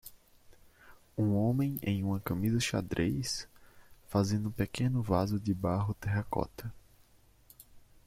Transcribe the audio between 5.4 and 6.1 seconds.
barro de